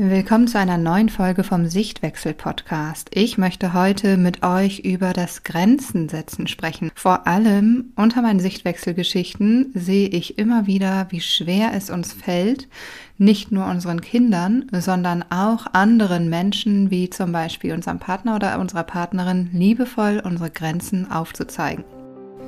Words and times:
Willkommen 0.00 0.46
zu 0.46 0.60
einer 0.60 0.78
neuen 0.78 1.08
Folge 1.08 1.42
vom 1.42 1.66
Sichtwechsel 1.66 2.32
Podcast. 2.32 3.10
Ich 3.14 3.36
möchte 3.36 3.74
heute 3.74 4.16
mit 4.16 4.44
euch 4.44 4.78
über 4.78 5.12
das 5.12 5.42
Grenzen 5.42 6.08
setzen 6.08 6.46
sprechen. 6.46 6.92
Vor 6.94 7.26
allem 7.26 7.92
unter 7.96 8.22
meinen 8.22 8.38
Sichtwechselgeschichten 8.38 9.72
sehe 9.74 10.06
ich 10.06 10.38
immer 10.38 10.68
wieder, 10.68 11.08
wie 11.10 11.20
schwer 11.20 11.72
es 11.74 11.90
uns 11.90 12.12
fällt, 12.12 12.68
nicht 13.16 13.50
nur 13.50 13.66
unseren 13.66 14.00
Kindern, 14.00 14.66
sondern 14.70 15.24
auch 15.30 15.66
anderen 15.72 16.30
Menschen, 16.30 16.92
wie 16.92 17.10
zum 17.10 17.32
Beispiel 17.32 17.72
unserem 17.72 17.98
Partner 17.98 18.36
oder 18.36 18.60
unserer 18.60 18.84
Partnerin, 18.84 19.50
liebevoll 19.52 20.22
unsere 20.24 20.50
Grenzen 20.50 21.10
aufzuzeigen. 21.10 21.82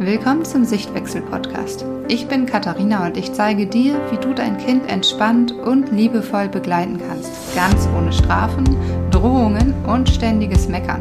Willkommen 0.03 0.47
zum 0.47 0.65
Sichtwechsel-Podcast. 0.65 1.85
Ich 2.09 2.27
bin 2.27 2.47
Katharina 2.47 3.05
und 3.05 3.19
ich 3.19 3.35
zeige 3.35 3.67
dir, 3.67 4.01
wie 4.11 4.17
du 4.17 4.33
dein 4.33 4.57
Kind 4.57 4.91
entspannt 4.91 5.53
und 5.53 5.93
liebevoll 5.93 6.49
begleiten 6.49 6.99
kannst. 7.07 7.31
Ganz 7.55 7.87
ohne 7.95 8.11
Strafen, 8.11 8.65
Drohungen 9.11 9.75
und 9.85 10.09
ständiges 10.09 10.69
Meckern. 10.69 11.01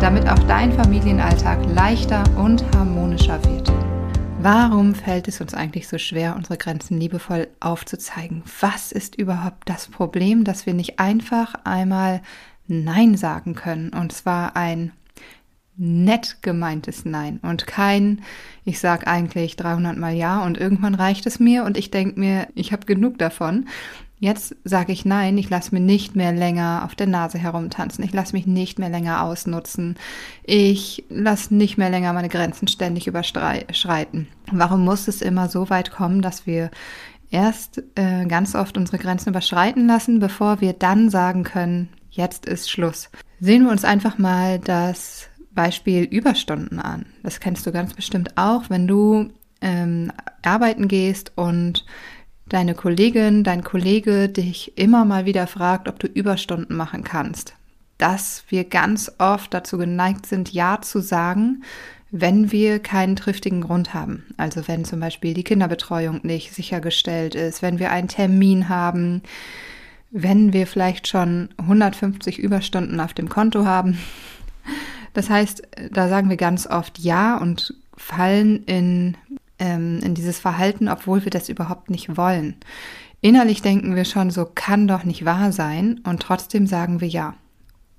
Damit 0.00 0.26
auch 0.26 0.38
dein 0.44 0.72
Familienalltag 0.72 1.58
leichter 1.74 2.24
und 2.38 2.64
harmonischer 2.74 3.44
wird. 3.44 3.70
Warum 4.40 4.94
fällt 4.94 5.28
es 5.28 5.42
uns 5.42 5.52
eigentlich 5.52 5.86
so 5.86 5.98
schwer, 5.98 6.34
unsere 6.34 6.56
Grenzen 6.56 6.98
liebevoll 6.98 7.46
aufzuzeigen? 7.60 8.42
Was 8.62 8.90
ist 8.90 9.16
überhaupt 9.16 9.68
das 9.68 9.88
Problem, 9.88 10.44
dass 10.44 10.64
wir 10.64 10.72
nicht 10.72 10.98
einfach 10.98 11.56
einmal 11.64 12.22
Nein 12.66 13.18
sagen 13.18 13.54
können? 13.54 13.90
Und 13.90 14.12
zwar 14.12 14.56
ein 14.56 14.92
nett 15.76 16.38
gemeintes 16.42 17.04
Nein 17.04 17.40
und 17.42 17.66
kein, 17.66 18.22
ich 18.64 18.80
sag 18.80 19.06
eigentlich 19.06 19.56
300 19.56 19.96
mal 19.96 20.12
Ja 20.12 20.44
und 20.44 20.58
irgendwann 20.58 20.94
reicht 20.94 21.26
es 21.26 21.40
mir 21.40 21.64
und 21.64 21.78
ich 21.78 21.90
denke 21.90 22.20
mir, 22.20 22.48
ich 22.54 22.72
habe 22.72 22.86
genug 22.86 23.18
davon. 23.18 23.66
Jetzt 24.22 24.54
sage 24.64 24.92
ich 24.92 25.06
Nein, 25.06 25.38
ich 25.38 25.48
lasse 25.48 25.74
mir 25.74 25.80
nicht 25.80 26.14
mehr 26.14 26.32
länger 26.32 26.82
auf 26.84 26.94
der 26.94 27.06
Nase 27.06 27.38
herumtanzen, 27.38 28.04
ich 28.04 28.12
lasse 28.12 28.34
mich 28.34 28.46
nicht 28.46 28.78
mehr 28.78 28.90
länger 28.90 29.24
ausnutzen, 29.24 29.96
ich 30.44 31.04
lasse 31.08 31.54
nicht 31.54 31.78
mehr 31.78 31.88
länger 31.88 32.12
meine 32.12 32.28
Grenzen 32.28 32.68
ständig 32.68 33.06
überschreiten. 33.06 34.28
Warum 34.52 34.84
muss 34.84 35.08
es 35.08 35.22
immer 35.22 35.48
so 35.48 35.70
weit 35.70 35.90
kommen, 35.90 36.20
dass 36.20 36.46
wir 36.46 36.70
erst 37.30 37.82
äh, 37.94 38.26
ganz 38.26 38.54
oft 38.54 38.76
unsere 38.76 38.98
Grenzen 38.98 39.30
überschreiten 39.30 39.86
lassen, 39.86 40.20
bevor 40.20 40.60
wir 40.60 40.74
dann 40.74 41.08
sagen 41.08 41.42
können, 41.42 41.88
jetzt 42.10 42.44
ist 42.44 42.70
Schluss? 42.70 43.08
Sehen 43.40 43.64
wir 43.64 43.70
uns 43.70 43.84
einfach 43.84 44.18
mal 44.18 44.58
das 44.58 45.29
Beispiel 45.52 46.04
Überstunden 46.04 46.78
an. 46.78 47.06
Das 47.22 47.40
kennst 47.40 47.66
du 47.66 47.72
ganz 47.72 47.94
bestimmt 47.94 48.36
auch, 48.36 48.70
wenn 48.70 48.86
du 48.86 49.30
ähm, 49.60 50.12
arbeiten 50.42 50.88
gehst 50.88 51.32
und 51.36 51.84
deine 52.48 52.74
Kollegin, 52.74 53.44
dein 53.44 53.62
Kollege 53.62 54.28
dich 54.28 54.76
immer 54.76 55.04
mal 55.04 55.24
wieder 55.24 55.46
fragt, 55.46 55.88
ob 55.88 55.98
du 55.98 56.06
Überstunden 56.06 56.76
machen 56.76 57.04
kannst. 57.04 57.54
Dass 57.98 58.44
wir 58.48 58.64
ganz 58.64 59.12
oft 59.18 59.52
dazu 59.52 59.78
geneigt 59.78 60.26
sind, 60.26 60.52
Ja 60.52 60.80
zu 60.80 61.00
sagen, 61.00 61.62
wenn 62.10 62.50
wir 62.50 62.80
keinen 62.80 63.14
triftigen 63.14 63.60
Grund 63.60 63.94
haben. 63.94 64.24
Also 64.36 64.66
wenn 64.66 64.84
zum 64.84 64.98
Beispiel 64.98 65.32
die 65.32 65.44
Kinderbetreuung 65.44 66.20
nicht 66.22 66.52
sichergestellt 66.52 67.34
ist, 67.34 67.62
wenn 67.62 67.78
wir 67.78 67.90
einen 67.92 68.08
Termin 68.08 68.68
haben, 68.68 69.22
wenn 70.10 70.52
wir 70.52 70.66
vielleicht 70.66 71.06
schon 71.06 71.50
150 71.58 72.38
Überstunden 72.38 72.98
auf 72.98 73.14
dem 73.14 73.28
Konto 73.28 73.64
haben 73.64 73.98
das 75.12 75.30
heißt, 75.30 75.62
da 75.90 76.08
sagen 76.08 76.28
wir 76.30 76.36
ganz 76.36 76.66
oft 76.66 76.98
Ja 76.98 77.36
und 77.36 77.74
fallen 77.96 78.64
in, 78.64 79.16
ähm, 79.58 80.00
in 80.02 80.14
dieses 80.14 80.38
Verhalten, 80.38 80.88
obwohl 80.88 81.24
wir 81.24 81.30
das 81.30 81.48
überhaupt 81.48 81.90
nicht 81.90 82.16
wollen. 82.16 82.56
Innerlich 83.20 83.60
denken 83.60 83.96
wir 83.96 84.04
schon, 84.04 84.30
so 84.30 84.46
kann 84.46 84.88
doch 84.88 85.04
nicht 85.04 85.24
wahr 85.24 85.52
sein 85.52 86.00
und 86.04 86.22
trotzdem 86.22 86.66
sagen 86.66 87.00
wir 87.00 87.08
Ja. 87.08 87.34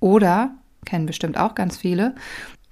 Oder, 0.00 0.56
kennen 0.84 1.06
bestimmt 1.06 1.38
auch 1.38 1.54
ganz 1.54 1.76
viele, 1.76 2.16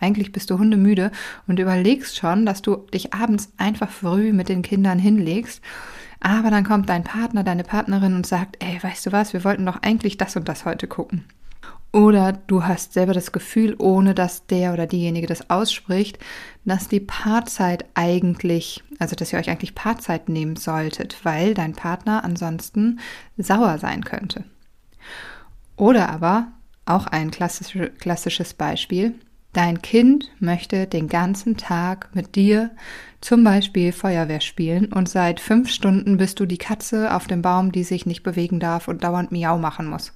eigentlich 0.00 0.32
bist 0.32 0.50
du 0.50 0.58
hundemüde 0.58 1.12
und 1.46 1.58
überlegst 1.58 2.16
schon, 2.16 2.46
dass 2.46 2.62
du 2.62 2.76
dich 2.92 3.12
abends 3.14 3.52
einfach 3.58 3.90
früh 3.90 4.32
mit 4.32 4.48
den 4.48 4.62
Kindern 4.62 4.98
hinlegst. 4.98 5.62
Aber 6.20 6.50
dann 6.50 6.64
kommt 6.64 6.88
dein 6.88 7.04
Partner, 7.04 7.44
deine 7.44 7.64
Partnerin 7.64 8.14
und 8.14 8.26
sagt, 8.26 8.62
ey, 8.62 8.82
weißt 8.82 9.06
du 9.06 9.12
was, 9.12 9.32
wir 9.32 9.44
wollten 9.44 9.64
doch 9.64 9.82
eigentlich 9.82 10.16
das 10.16 10.36
und 10.36 10.48
das 10.48 10.64
heute 10.64 10.86
gucken. 10.86 11.24
Oder 11.92 12.32
du 12.32 12.64
hast 12.64 12.92
selber 12.92 13.14
das 13.14 13.32
Gefühl, 13.32 13.74
ohne 13.78 14.14
dass 14.14 14.46
der 14.46 14.72
oder 14.72 14.86
diejenige 14.86 15.26
das 15.26 15.50
ausspricht, 15.50 16.18
dass 16.64 16.86
die 16.86 17.00
Paarzeit 17.00 17.84
eigentlich, 17.94 18.84
also 19.00 19.16
dass 19.16 19.32
ihr 19.32 19.40
euch 19.40 19.50
eigentlich 19.50 19.74
Paarzeit 19.74 20.28
nehmen 20.28 20.54
solltet, 20.54 21.16
weil 21.24 21.54
dein 21.54 21.72
Partner 21.72 22.22
ansonsten 22.22 23.00
sauer 23.36 23.78
sein 23.78 24.04
könnte. 24.04 24.44
Oder 25.76 26.10
aber, 26.10 26.52
auch 26.86 27.06
ein 27.06 27.30
klassisch, 27.30 27.76
klassisches 27.98 28.54
Beispiel, 28.54 29.14
dein 29.52 29.82
Kind 29.82 30.30
möchte 30.38 30.86
den 30.86 31.08
ganzen 31.08 31.56
Tag 31.56 32.10
mit 32.14 32.36
dir 32.36 32.70
zum 33.20 33.42
Beispiel 33.42 33.92
Feuerwehr 33.92 34.40
spielen 34.40 34.92
und 34.92 35.08
seit 35.08 35.40
fünf 35.40 35.70
Stunden 35.70 36.18
bist 36.18 36.38
du 36.38 36.46
die 36.46 36.58
Katze 36.58 37.14
auf 37.14 37.26
dem 37.26 37.42
Baum, 37.42 37.72
die 37.72 37.82
sich 37.82 38.06
nicht 38.06 38.22
bewegen 38.22 38.60
darf 38.60 38.86
und 38.86 39.02
dauernd 39.02 39.32
Miau 39.32 39.58
machen 39.58 39.86
muss. 39.86 40.12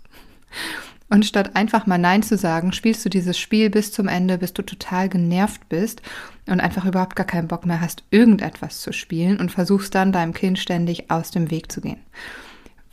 Und 1.11 1.27
statt 1.27 1.55
einfach 1.55 1.87
mal 1.87 1.99
Nein 1.99 2.23
zu 2.23 2.37
sagen, 2.37 2.73
spielst 2.73 3.05
du 3.05 3.09
dieses 3.11 3.39
Spiel 3.39 3.71
bis 3.71 3.93
zum 3.93 4.09
Ende, 4.09 4.39
bis 4.39 4.53
du 4.53 4.63
total 4.63 5.09
genervt 5.09 5.69
bist 5.69 6.03
und 6.47 6.61
einfach 6.61 6.87
überhaupt 6.87 7.15
gar 7.15 7.27
keinen 7.27 7.49
Bock 7.49 7.67
mehr 7.67 7.81
hast, 7.81 8.05
irgendetwas 8.11 8.81
zu 8.81 8.93
spielen 8.93 9.39
und 9.39 9.53
versuchst 9.53 9.95
dann 9.95 10.13
deinem 10.13 10.33
Kind 10.33 10.59
ständig 10.59 11.11
aus 11.11 11.31
dem 11.31 11.51
Weg 11.51 11.71
zu 11.71 11.81
gehen. 11.83 12.01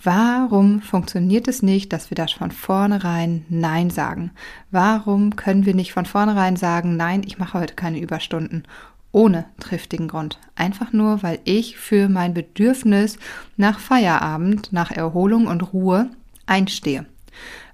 Warum 0.03 0.81
funktioniert 0.81 1.47
es 1.47 1.61
nicht, 1.61 1.93
dass 1.93 2.09
wir 2.09 2.15
das 2.15 2.31
von 2.31 2.49
vornherein 2.49 3.45
Nein 3.49 3.91
sagen? 3.91 4.31
Warum 4.71 5.35
können 5.35 5.65
wir 5.65 5.75
nicht 5.75 5.93
von 5.93 6.05
vornherein 6.05 6.55
sagen, 6.55 6.97
nein, 6.97 7.21
ich 7.23 7.37
mache 7.37 7.59
heute 7.59 7.75
keine 7.75 7.99
Überstunden? 7.99 8.63
Ohne 9.11 9.45
triftigen 9.59 10.07
Grund. 10.07 10.39
Einfach 10.55 10.91
nur, 10.91 11.21
weil 11.21 11.39
ich 11.43 11.77
für 11.77 12.09
mein 12.09 12.33
Bedürfnis 12.33 13.19
nach 13.57 13.79
Feierabend, 13.79 14.73
nach 14.73 14.89
Erholung 14.89 15.45
und 15.47 15.71
Ruhe 15.71 16.09
einstehe. 16.47 17.05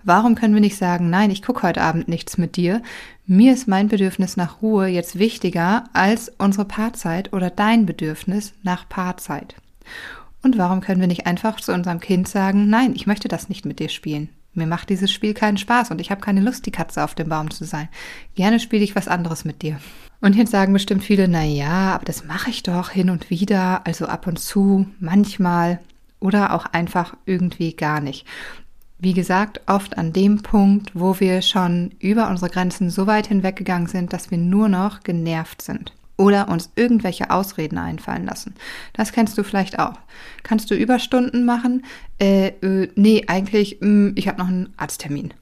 Warum 0.04 0.36
können 0.36 0.54
wir 0.54 0.62
nicht 0.62 0.78
sagen, 0.78 1.10
nein, 1.10 1.32
ich 1.32 1.42
gucke 1.42 1.64
heute 1.64 1.82
Abend 1.82 2.08
nichts 2.08 2.38
mit 2.38 2.56
dir. 2.56 2.82
Mir 3.26 3.54
ist 3.54 3.68
mein 3.68 3.88
Bedürfnis 3.88 4.38
nach 4.38 4.62
Ruhe 4.62 4.88
jetzt 4.88 5.20
wichtiger 5.20 5.84
als 5.94 6.32
unsere 6.38 6.66
Paarzeit 6.66 7.34
oder 7.34 7.50
dein 7.50 7.86
Bedürfnis 7.86 8.54
nach 8.64 8.88
Paarzeit. 8.88 9.56
Und 10.44 10.58
warum 10.58 10.82
können 10.82 11.02
wir 11.02 11.08
nicht 11.08 11.28
einfach 11.28 11.60
zu 11.60 11.74
unserem 11.74 12.00
Kind 12.00 12.28
sagen, 12.28 12.70
nein, 12.70 12.94
ich 12.96 13.08
möchte 13.08 13.28
das 13.28 13.50
nicht 13.50 13.66
mit 13.66 13.80
dir 13.80 13.90
spielen. 13.90 14.30
Mir 14.54 14.66
macht 14.66 14.90
dieses 14.90 15.12
Spiel 15.12 15.34
keinen 15.34 15.58
Spaß 15.58 15.92
und 15.92 16.02
ich 16.02 16.10
habe 16.10 16.22
keine 16.22 16.42
Lust, 16.42 16.66
die 16.66 16.72
Katze 16.72 17.04
auf 17.04 17.14
dem 17.14 17.30
Baum 17.30 17.52
zu 17.52 17.64
sein. 17.64 17.90
Gerne 18.36 18.60
spiele 18.60 18.84
ich 18.84 18.96
was 18.96 19.08
anderes 19.08 19.46
mit 19.46 19.62
dir. 19.62 19.80
Und 20.20 20.36
jetzt 20.36 20.52
sagen 20.52 20.74
bestimmt 20.74 21.04
viele, 21.04 21.28
na 21.28 21.44
ja, 21.44 21.94
aber 21.94 22.06
das 22.06 22.24
mache 22.24 22.50
ich 22.50 22.64
doch 22.64 22.90
hin 22.90 23.12
und 23.12 23.30
wieder, 23.30 23.86
also 23.86 24.08
ab 24.08 24.26
und 24.26 24.40
zu, 24.40 24.88
manchmal 25.00 25.80
oder 26.20 26.54
auch 26.54 26.66
einfach 26.66 27.16
irgendwie 27.26 27.74
gar 27.74 28.00
nicht 28.00 28.26
wie 29.00 29.14
gesagt, 29.14 29.62
oft 29.68 29.98
an 29.98 30.12
dem 30.14 30.42
Punkt, 30.42 30.92
wo 30.94 31.20
wir 31.20 31.42
schon 31.42 31.92
über 32.00 32.30
unsere 32.30 32.50
Grenzen 32.50 32.90
so 32.90 33.06
weit 33.06 33.28
hinweggegangen 33.28 33.88
sind, 33.88 34.14
dass 34.14 34.32
wir 34.32 34.38
nur 34.38 34.70
noch 34.70 35.02
genervt 35.02 35.62
sind 35.62 35.94
oder 36.18 36.50
uns 36.50 36.72
irgendwelche 36.76 37.30
Ausreden 37.30 37.78
einfallen 37.78 38.26
lassen. 38.26 38.56
Das 38.94 39.12
kennst 39.12 39.38
du 39.38 39.44
vielleicht 39.44 39.78
auch. 39.78 39.94
Kannst 40.42 40.72
du 40.72 40.76
Überstunden 40.76 41.46
machen? 41.46 41.86
Äh, 42.20 42.48
äh 42.62 42.90
nee, 42.96 43.24
eigentlich, 43.28 43.78
mh, 43.82 43.88
hm, 43.88 44.14
ich 44.16 44.28
habe 44.28 44.40
noch 44.40 44.48
einen 44.48 44.74
Arzttermin. 44.78 45.34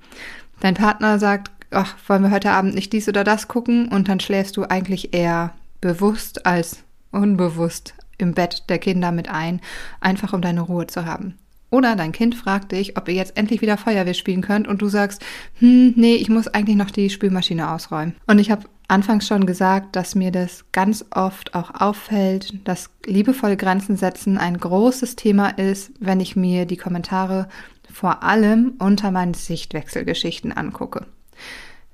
Dein 0.60 0.74
Partner 0.76 1.18
sagt, 1.18 1.52
ach, 1.72 1.96
wollen 2.08 2.24
wir 2.24 2.32
heute 2.32 2.52
Abend 2.52 2.76
nicht 2.76 2.92
dies 2.92 3.08
oder 3.08 3.24
das 3.24 3.48
gucken? 3.48 3.88
Und 3.88 4.10
dann 4.10 4.20
schläfst 4.20 4.58
du 4.58 4.64
eigentlich 4.64 5.14
eher 5.14 5.54
bewusst 5.80 6.46
als 6.46 6.84
unbewusst 7.12 7.94
im 8.18 8.34
Bett 8.34 8.64
der 8.70 8.80
Kinder 8.80 9.12
mit 9.12 9.30
ein, 9.30 9.62
einfach 10.02 10.34
um 10.34 10.42
deine 10.42 10.62
Ruhe 10.62 10.88
zu 10.88 11.06
haben. 11.06 11.38
Oder 11.76 11.98
dein 11.98 12.14
Kind 12.14 12.36
fragt 12.36 12.72
dich, 12.72 12.96
ob 12.96 13.10
ihr 13.10 13.16
jetzt 13.16 13.36
endlich 13.36 13.62
wieder 13.62 13.76
Feuerwehr 13.76 14.14
spielen 14.14 14.40
könnt 14.42 14.66
und 14.66 14.82
du 14.82 14.88
sagst, 14.88 15.22
hm, 15.60 15.92
nee, 15.98 16.16
ich 16.16 16.30
muss 16.30 16.48
eigentlich 16.48 16.78
noch 16.78 16.90
die 16.90 17.10
Spülmaschine 17.10 17.70
ausräumen. 17.70 18.16
Und 18.28 18.40
ich 18.40 18.50
habe 18.50 18.64
anfangs 18.88 19.28
schon 19.28 19.46
gesagt, 19.46 19.98
dass 19.98 20.16
mir 20.16 20.32
das 20.32 20.64
ganz 20.72 21.04
oft 21.12 21.54
auch 21.54 21.72
auffällt, 21.82 22.66
dass 22.66 22.92
liebevolle 23.06 23.58
Grenzen 23.58 23.98
setzen 23.98 24.38
ein 24.38 24.58
großes 24.58 25.18
Thema 25.18 25.50
ist, 25.50 25.92
wenn 26.00 26.22
ich 26.22 26.38
mir 26.38 26.66
die 26.66 26.78
Kommentare 26.78 27.50
vor 27.92 28.24
allem 28.24 28.76
unter 28.80 29.12
meinen 29.12 29.34
Sichtwechselgeschichten 29.34 30.54
angucke. 30.54 31.06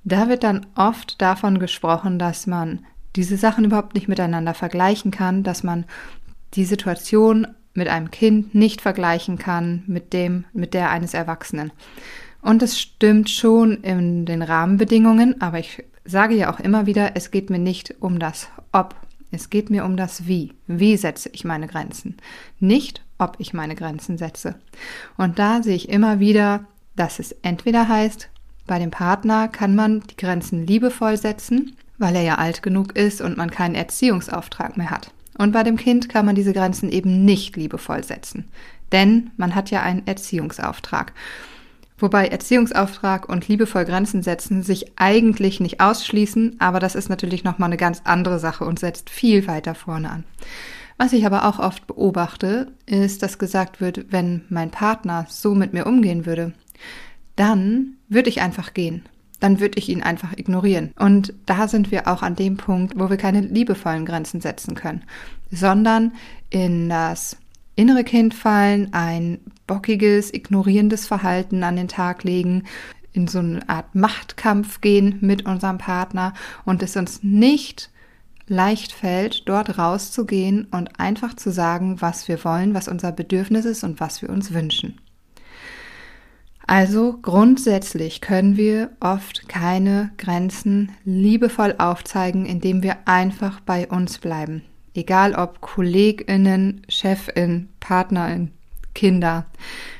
Da 0.03 0.29
wird 0.29 0.43
dann 0.43 0.67
oft 0.75 1.19
davon 1.19 1.57
gesprochen, 1.57 2.19
dass 2.19 2.45
man 2.45 2.85
diese 3.15 3.35
Sachen 3.35 3.65
überhaupt 3.65 3.95
nicht 3.95 4.07
miteinander 4.07 4.53
vergleichen 4.53 5.09
kann, 5.09 5.41
dass 5.41 5.63
man 5.63 5.85
die 6.53 6.65
Situation 6.65 7.47
mit 7.73 7.87
einem 7.87 8.11
Kind 8.11 8.53
nicht 8.53 8.81
vergleichen 8.81 9.37
kann 9.37 9.83
mit 9.87 10.13
dem, 10.13 10.45
mit 10.53 10.73
der 10.73 10.89
eines 10.89 11.13
Erwachsenen. 11.13 11.71
Und 12.41 12.63
es 12.63 12.79
stimmt 12.79 13.29
schon 13.29 13.83
in 13.83 14.25
den 14.25 14.41
Rahmenbedingungen, 14.41 15.41
aber 15.41 15.59
ich 15.59 15.83
sage 16.05 16.35
ja 16.35 16.51
auch 16.51 16.59
immer 16.59 16.85
wieder, 16.85 17.15
es 17.15 17.31
geht 17.31 17.49
mir 17.49 17.59
nicht 17.59 17.95
um 17.99 18.19
das 18.19 18.49
Ob, 18.71 18.95
es 19.31 19.49
geht 19.49 19.69
mir 19.69 19.85
um 19.85 19.95
das 19.95 20.27
Wie. 20.27 20.53
Wie 20.67 20.97
setze 20.97 21.29
ich 21.31 21.45
meine 21.45 21.67
Grenzen? 21.67 22.17
Nicht, 22.59 23.03
ob 23.17 23.35
ich 23.39 23.53
meine 23.53 23.75
Grenzen 23.75 24.17
setze. 24.17 24.55
Und 25.17 25.39
da 25.39 25.61
sehe 25.61 25.75
ich 25.75 25.89
immer 25.89 26.19
wieder, 26.19 26.65
dass 26.95 27.19
es 27.19 27.31
entweder 27.43 27.87
heißt, 27.87 28.29
bei 28.67 28.79
dem 28.79 28.91
Partner 28.91 29.47
kann 29.47 29.75
man 29.75 30.01
die 30.01 30.17
Grenzen 30.17 30.65
liebevoll 30.65 31.17
setzen, 31.17 31.75
weil 31.97 32.15
er 32.15 32.23
ja 32.23 32.35
alt 32.35 32.63
genug 32.63 32.95
ist 32.95 33.21
und 33.21 33.37
man 33.37 33.51
keinen 33.51 33.75
Erziehungsauftrag 33.75 34.77
mehr 34.77 34.89
hat. 34.89 35.11
Und 35.37 35.51
bei 35.51 35.63
dem 35.63 35.77
Kind 35.77 36.09
kann 36.09 36.25
man 36.25 36.35
diese 36.35 36.53
Grenzen 36.53 36.89
eben 36.89 37.25
nicht 37.25 37.55
liebevoll 37.55 38.03
setzen, 38.03 38.45
denn 38.91 39.31
man 39.37 39.55
hat 39.55 39.71
ja 39.71 39.81
einen 39.81 40.05
Erziehungsauftrag. 40.05 41.13
Wobei 41.97 42.27
Erziehungsauftrag 42.27 43.29
und 43.29 43.47
liebevoll 43.47 43.85
Grenzen 43.85 44.23
setzen 44.23 44.63
sich 44.63 44.93
eigentlich 44.95 45.59
nicht 45.59 45.79
ausschließen, 45.79 46.55
aber 46.59 46.79
das 46.79 46.95
ist 46.95 47.09
natürlich 47.09 47.43
nochmal 47.43 47.69
eine 47.69 47.77
ganz 47.77 48.01
andere 48.05 48.39
Sache 48.39 48.65
und 48.65 48.79
setzt 48.79 49.11
viel 49.11 49.45
weiter 49.47 49.75
vorne 49.75 50.09
an. 50.09 50.23
Was 50.97 51.13
ich 51.13 51.25
aber 51.25 51.45
auch 51.45 51.59
oft 51.59 51.87
beobachte, 51.87 52.71
ist, 52.85 53.23
dass 53.23 53.39
gesagt 53.39 53.81
wird, 53.81 54.11
wenn 54.11 54.45
mein 54.49 54.71
Partner 54.71 55.25
so 55.29 55.53
mit 55.53 55.73
mir 55.73 55.85
umgehen 55.85 56.25
würde, 56.25 56.53
dann 57.35 57.97
würde 58.09 58.29
ich 58.29 58.41
einfach 58.41 58.73
gehen. 58.73 59.03
Dann 59.41 59.59
würde 59.59 59.77
ich 59.77 59.89
ihn 59.89 60.01
einfach 60.01 60.31
ignorieren. 60.37 60.93
Und 60.97 61.33
da 61.45 61.67
sind 61.67 61.91
wir 61.91 62.07
auch 62.07 62.21
an 62.21 62.35
dem 62.37 62.55
Punkt, 62.55 62.97
wo 62.97 63.09
wir 63.09 63.17
keine 63.17 63.41
liebevollen 63.41 64.05
Grenzen 64.05 64.39
setzen 64.39 64.75
können, 64.75 65.03
sondern 65.51 66.13
in 66.49 66.87
das 66.87 67.35
innere 67.75 68.03
Kind 68.05 68.33
fallen, 68.33 68.93
ein 68.93 69.39
bockiges, 69.67 70.33
ignorierendes 70.33 71.07
Verhalten 71.07 71.63
an 71.63 71.75
den 71.75 71.87
Tag 71.87 72.23
legen, 72.23 72.63
in 73.13 73.27
so 73.27 73.39
eine 73.39 73.67
Art 73.67 73.93
Machtkampf 73.93 74.81
gehen 74.81 75.17
mit 75.21 75.45
unserem 75.45 75.77
Partner 75.77 76.33
und 76.63 76.81
es 76.83 76.95
uns 76.95 77.23
nicht 77.23 77.89
leicht 78.47 78.91
fällt, 78.91 79.47
dort 79.47 79.77
rauszugehen 79.77 80.65
und 80.71 80.99
einfach 80.99 81.35
zu 81.35 81.51
sagen, 81.51 82.01
was 82.01 82.27
wir 82.27 82.43
wollen, 82.43 82.73
was 82.73 82.87
unser 82.87 83.11
Bedürfnis 83.11 83.65
ist 83.65 83.83
und 83.83 83.99
was 83.99 84.21
wir 84.21 84.29
uns 84.29 84.53
wünschen. 84.53 84.99
Also 86.67 87.17
grundsätzlich 87.21 88.21
können 88.21 88.55
wir 88.55 88.91
oft 88.99 89.49
keine 89.49 90.11
Grenzen 90.17 90.91
liebevoll 91.03 91.75
aufzeigen, 91.77 92.45
indem 92.45 92.83
wir 92.83 92.97
einfach 93.05 93.59
bei 93.59 93.87
uns 93.87 94.19
bleiben. 94.19 94.63
Egal 94.93 95.35
ob 95.35 95.61
Kolleginnen, 95.61 96.81
Chefin, 96.87 97.69
Partnerin, 97.79 98.51
Kinder. 98.93 99.45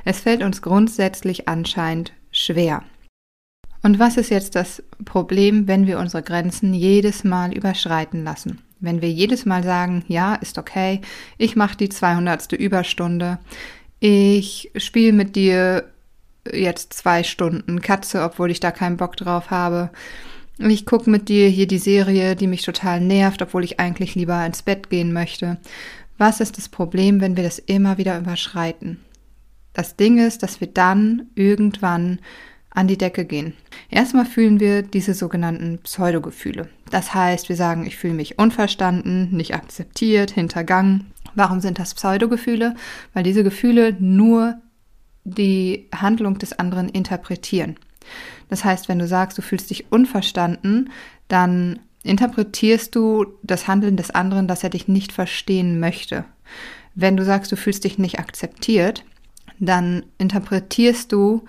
Es 0.06 0.20
fällt 0.20 0.44
uns 0.44 0.62
grundsätzlich 0.62 1.48
anscheinend 1.48 2.14
schwer. 2.32 2.84
Und 3.84 4.00
was 4.00 4.18
ist 4.18 4.30
jetzt 4.30 4.56
das 4.56 4.84
Problem, 5.06 5.68
wenn 5.68 5.88
wir 5.88 5.98
unsere 5.98 6.24
Grenzen 6.24 6.74
jedes 6.74 7.24
Mal 7.24 7.54
überschreiten 7.54 8.24
lassen? 8.24 8.60
Wenn 8.80 9.02
wir 9.02 9.10
jedes 9.10 9.46
Mal 9.46 9.64
sagen, 9.64 10.04
ja, 10.08 10.36
ist 10.36 10.58
okay, 10.58 11.02
ich 11.38 11.56
mache 11.56 11.78
die 11.78 11.90
200. 11.90 12.54
Überstunde, 12.54 13.40
ich 14.00 14.72
spiele 14.76 15.14
mit 15.14 15.36
dir 15.36 15.91
jetzt 16.54 16.94
zwei 16.94 17.24
Stunden 17.24 17.82
Katze, 17.82 18.24
obwohl 18.24 18.52
ich 18.52 18.60
da 18.60 18.72
keinen 18.72 18.98
Bock 18.98 19.18
drauf 19.18 19.52
habe. 19.52 19.90
Ich 20.58 20.86
gucke 20.86 21.10
mit 21.10 21.30
dir 21.30 21.48
hier 21.48 21.68
die 21.68 21.80
Serie, 21.80 22.36
die 22.36 22.48
mich 22.48 22.62
total 22.62 23.02
nervt, 23.02 23.42
obwohl 23.42 23.64
ich 23.64 23.80
eigentlich 23.80 24.16
lieber 24.16 24.46
ins 24.46 24.62
Bett 24.62 24.90
gehen 24.90 25.12
möchte. 25.12 25.58
Was 26.18 26.40
ist 26.40 26.58
das 26.58 26.70
Problem, 26.70 27.20
wenn 27.20 27.36
wir 27.36 27.44
das 27.44 27.58
immer 27.58 27.98
wieder 27.98 28.18
überschreiten? 28.20 29.00
Das 29.74 29.96
Ding 29.96 30.20
ist, 30.20 30.44
dass 30.44 30.62
wir 30.62 30.68
dann 30.68 31.28
irgendwann 31.34 32.20
an 32.70 32.88
die 32.88 32.98
Decke 32.98 33.26
gehen. 33.26 33.54
Erstmal 33.90 34.26
fühlen 34.26 34.60
wir 34.60 34.82
diese 34.82 35.14
sogenannten 35.14 35.80
Pseudogefühle. 35.80 36.70
Das 36.90 37.14
heißt, 37.14 37.50
wir 37.50 37.56
sagen, 37.56 37.86
ich 37.86 37.98
fühle 37.98 38.14
mich 38.14 38.38
unverstanden, 38.38 39.36
nicht 39.36 39.56
akzeptiert, 39.56 40.32
hintergangen. 40.32 41.12
Warum 41.36 41.60
sind 41.60 41.80
das 41.80 41.94
Pseudogefühle? 41.94 42.76
Weil 43.14 43.24
diese 43.24 43.44
Gefühle 43.44 43.96
nur 44.00 44.56
die 45.24 45.88
Handlung 45.96 46.38
des 46.38 46.54
anderen 46.54 46.90
interpretieren. 46.90 47.78
Das 48.50 48.66
heißt, 48.66 48.90
wenn 48.90 49.00
du 49.00 49.08
sagst, 49.08 49.38
du 49.38 49.42
fühlst 49.42 49.70
dich 49.70 49.92
unverstanden, 49.92 50.90
dann 51.28 51.80
interpretierst 52.04 52.96
du 52.96 53.26
das 53.44 53.68
Handeln 53.68 53.96
des 53.96 54.12
anderen, 54.12 54.48
dass 54.48 54.64
er 54.64 54.70
dich 54.70 54.88
nicht 54.88 55.12
verstehen 55.12 55.80
möchte. 55.80 56.26
Wenn 56.96 57.16
du 57.16 57.24
sagst, 57.24 57.52
du 57.52 57.56
fühlst 57.56 57.84
dich 57.84 57.98
nicht 57.98 58.20
akzeptiert, 58.20 59.06
dann 59.60 60.04
interpretierst 60.18 61.12
du 61.12 61.46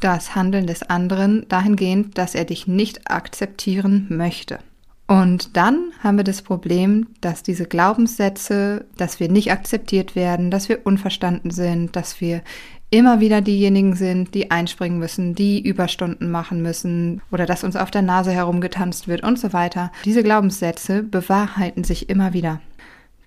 das 0.00 0.34
Handeln 0.34 0.66
des 0.66 0.82
anderen 0.82 1.46
dahingehend, 1.48 2.16
dass 2.18 2.34
er 2.34 2.44
dich 2.44 2.66
nicht 2.66 3.10
akzeptieren 3.10 4.06
möchte. 4.10 4.58
Und 5.06 5.56
dann 5.56 5.90
haben 6.02 6.18
wir 6.18 6.24
das 6.24 6.42
Problem, 6.42 7.08
dass 7.20 7.42
diese 7.42 7.66
Glaubenssätze, 7.66 8.86
dass 8.96 9.18
wir 9.18 9.28
nicht 9.28 9.50
akzeptiert 9.50 10.14
werden, 10.14 10.52
dass 10.52 10.68
wir 10.68 10.86
unverstanden 10.86 11.50
sind, 11.50 11.96
dass 11.96 12.20
wir 12.20 12.42
immer 12.90 13.20
wieder 13.20 13.40
diejenigen 13.40 13.94
sind, 13.94 14.34
die 14.34 14.50
einspringen 14.50 14.98
müssen, 14.98 15.34
die 15.34 15.60
Überstunden 15.60 16.30
machen 16.30 16.60
müssen 16.60 17.22
oder 17.30 17.46
dass 17.46 17.64
uns 17.64 17.76
auf 17.76 17.90
der 17.90 18.02
Nase 18.02 18.32
herumgetanzt 18.32 19.06
wird 19.06 19.22
und 19.22 19.38
so 19.38 19.52
weiter. 19.52 19.92
Diese 20.04 20.22
Glaubenssätze 20.22 21.02
bewahrheiten 21.04 21.84
sich 21.84 22.08
immer 22.10 22.32
wieder. 22.32 22.60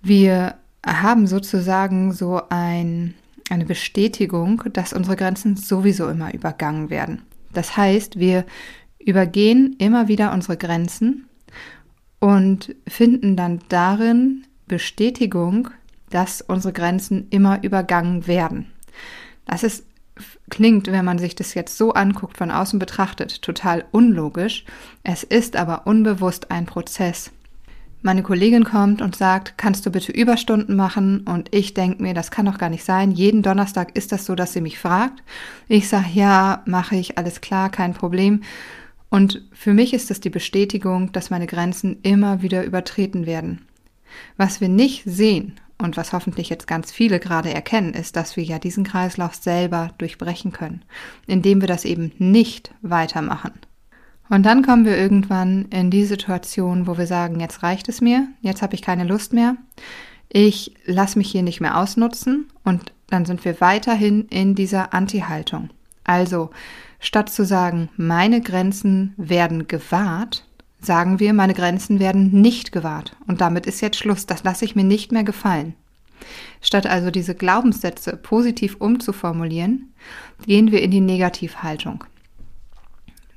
Wir 0.01 0.56
haben 0.86 1.27
sozusagen 1.27 2.12
so 2.12 2.42
ein, 2.50 3.13
eine 3.50 3.65
Bestätigung, 3.65 4.63
dass 4.74 4.92
unsere 4.92 5.15
Grenzen 5.15 5.56
sowieso 5.56 6.10
immer 6.10 6.33
übergangen 6.33 6.89
werden. 6.89 7.21
Das 7.54 7.77
heißt, 7.77 8.19
wir 8.19 8.45
übergehen 9.00 9.75
immer 9.80 10.10
wieder 10.10 10.33
unsere 10.33 10.57
Grenzen 10.57 11.30
und 12.19 12.75
finden 12.88 13.38
dann 13.38 13.60
darin 13.69 14.44
Bestätigung, 14.68 15.69
dass 16.10 16.42
unsere 16.42 16.74
Grenzen 16.74 17.27
immer 17.30 17.63
übergangen 17.63 18.27
werden. 18.27 18.73
Das 19.45 19.63
ist, 19.63 19.86
klingt, 20.50 20.88
wenn 20.88 21.06
man 21.06 21.19
sich 21.19 21.36
das 21.36 21.54
jetzt 21.54 21.78
so 21.78 21.94
anguckt, 21.94 22.38
von 22.38 22.51
außen 22.51 22.80
betrachtet, 22.80 23.42
total 23.42 23.86
unlogisch. 23.92 24.66
Es 25.04 25.24
ist 25.24 25.56
aber 25.56 25.88
unbewusst 25.88 26.51
ein 26.51 26.66
Prozess. 26.66 27.31
Meine 28.06 28.22
Kollegin 28.22 28.66
kommt 28.66 29.01
und 29.01 29.16
sagt, 29.16 29.57
kannst 29.57 29.86
du 29.86 29.92
bitte 29.92 30.12
Überstunden 30.12 30.75
machen? 30.75 31.22
Und 31.22 31.56
ich 31.56 31.74
denke 31.74 32.04
mir, 32.04 32.13
das 32.13 32.31
kann 32.31 32.45
doch 32.45 32.57
gar 32.57 32.69
nicht 32.69 32.84
sein. 32.84 33.12
Jeden 33.12 33.44
Donnerstag 33.44 33.95
ist 33.95 34.12
das 34.12 34.25
so, 34.25 34.36
dass 34.36 34.51
sie 34.51 34.60
mich 34.60 34.78
fragt. 34.78 35.24
Ich 35.69 35.88
sage, 35.88 36.07
ja, 36.13 36.63
mache 36.66 36.98
ich, 36.98 37.18
alles 37.18 37.39
klar, 37.39 37.69
kein 37.69 37.94
Problem. 37.94 38.42
Und 39.10 39.44
für 39.54 39.74
mich 39.74 39.94
ist 39.94 40.10
das 40.10 40.19
die 40.19 40.30
Bestätigung, 40.30 41.13
dass 41.13 41.30
meine 41.30 41.48
Grenzen 41.48 42.01
immer 42.01 42.42
wieder 42.42 42.66
übertreten 42.66 43.25
werden. 43.25 43.62
Was 44.36 44.60
wir 44.60 44.68
nicht 44.68 45.04
sehen 45.06 45.54
und 45.78 45.98
was 45.98 46.14
hoffentlich 46.14 46.50
jetzt 46.50 46.68
ganz 46.68 46.92
viele 46.92 47.20
gerade 47.20 47.54
erkennen, 47.54 47.94
ist, 47.94 48.16
dass 48.16 48.38
wir 48.38 48.44
ja 48.44 48.60
diesen 48.60 48.84
Kreislauf 48.84 49.36
selber 49.36 49.92
durchbrechen 49.98 50.52
können, 50.52 50.84
indem 51.28 51.62
wir 51.62 51.68
das 51.68 51.86
eben 51.86 52.12
nicht 52.18 52.74
weitermachen. 52.81 53.51
Und 54.30 54.46
dann 54.46 54.63
kommen 54.63 54.86
wir 54.86 54.98
irgendwann 54.98 55.65
in 55.65 55.92
die 55.92 56.06
Situation, 56.06 56.88
wo 56.88 56.98
wir 56.98 57.08
sagen, 57.08 57.39
jetzt 57.39 57.63
reicht 57.63 57.89
es 57.89 58.01
mir, 58.01 58.27
jetzt 58.42 58.62
habe 58.62 58.75
ich 58.75 58.82
keine 58.82 59.03
Lust 59.03 59.34
mehr, 59.34 59.58
ich 60.30 60.74
lasse 60.86 61.18
mich 61.18 61.30
hier 61.30 61.44
nicht 61.44 61.62
mehr 61.62 61.77
ausnutzen 61.77 62.50
und 62.63 62.94
dann 63.08 63.25
sind 63.25 63.46
wir 63.46 63.62
weiterhin 63.62 64.27
in 64.30 64.56
dieser 64.56 64.94
Anti-Haltung. 64.94 65.70
Also, 66.03 66.50
statt 67.00 67.30
zu 67.30 67.46
sagen, 67.46 67.89
meine 67.96 68.42
Grenzen 68.42 69.13
werden 69.18 69.68
gewahrt, 69.68 70.48
sagen 70.86 71.20
wir, 71.20 71.34
meine 71.34 71.54
Grenzen 71.54 72.00
werden 72.00 72.42
nicht 72.42 72.72
gewahrt. 72.72 73.16
Und 73.28 73.42
damit 73.42 73.66
ist 73.66 73.82
jetzt 73.82 73.98
Schluss. 73.98 74.25
Das 74.25 74.44
lasse 74.44 74.66
ich 74.66 74.75
mir 74.75 74.84
nicht 74.84 75.12
mehr 75.12 75.24
gefallen. 75.24 75.75
Statt 76.62 76.88
also 76.88 77.12
diese 77.12 77.36
Glaubenssätze 77.36 78.16
positiv 78.16 78.78
umzuformulieren, 78.80 79.94
gehen 80.46 80.72
wir 80.72 80.82
in 80.82 80.92
die 80.92 81.02
Negativhaltung. 81.02 82.06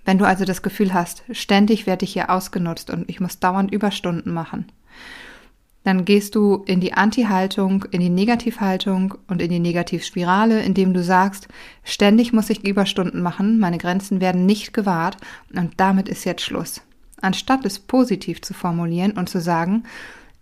Wenn 0.05 0.19
du 0.19 0.25
also 0.25 0.45
das 0.45 0.63
Gefühl 0.63 0.95
hast, 0.95 1.25
ständig 1.33 1.87
werde 1.87 2.05
ich 2.05 2.13
hier 2.13 2.31
ausgenutzt 2.31 2.91
und 2.91 3.09
ich 3.11 3.19
muss 3.19 3.41
dauernd 3.41 3.73
Überstunden 3.73 4.33
machen, 4.33 4.71
dann 5.83 6.05
gehst 6.05 6.35
du 6.35 6.65
in 6.67 6.81
die 6.81 6.95
Anti-Haltung, 6.95 7.85
in 7.91 8.01
die 8.01 8.09
Negativhaltung 8.09 9.15
und 9.29 9.43
in 9.43 9.51
die 9.51 9.61
Negativspirale, 9.61 10.63
indem 10.63 10.95
du 10.95 11.03
sagst, 11.03 11.49
ständig 11.85 12.33
muss 12.33 12.51
ich 12.51 12.65
Überstunden 12.65 13.21
machen, 13.21 13.59
meine 13.59 13.79
Grenzen 13.79 14.21
werden 14.21 14.47
nicht 14.47 14.73
gewahrt 14.73 15.17
und 15.55 15.73
damit 15.77 16.09
ist 16.09 16.25
jetzt 16.25 16.43
Schluss 16.43 16.83
anstatt 17.21 17.65
es 17.65 17.79
positiv 17.79 18.43
zu 18.43 18.55
formulieren 18.55 19.13
und 19.13 19.29
zu 19.29 19.41
sagen, 19.41 19.85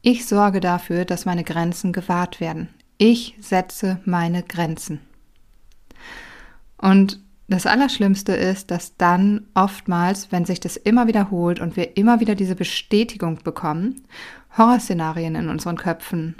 ich 0.02 0.26
sorge 0.26 0.60
dafür, 0.60 1.04
dass 1.04 1.24
meine 1.24 1.44
Grenzen 1.44 1.92
gewahrt 1.92 2.40
werden. 2.40 2.68
Ich 2.98 3.36
setze 3.40 4.00
meine 4.04 4.42
Grenzen. 4.42 5.00
Und 6.76 7.20
das 7.48 7.66
Allerschlimmste 7.66 8.32
ist, 8.32 8.70
dass 8.70 8.96
dann 8.96 9.46
oftmals, 9.54 10.32
wenn 10.32 10.44
sich 10.44 10.60
das 10.60 10.76
immer 10.76 11.06
wiederholt 11.06 11.60
und 11.60 11.76
wir 11.76 11.96
immer 11.96 12.20
wieder 12.20 12.34
diese 12.34 12.54
Bestätigung 12.54 13.38
bekommen, 13.42 14.02
Horrorszenarien 14.56 15.34
in 15.34 15.48
unseren 15.48 15.76
Köpfen 15.76 16.36